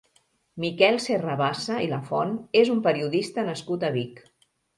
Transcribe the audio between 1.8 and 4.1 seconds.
i Lafont és un periodista nascut a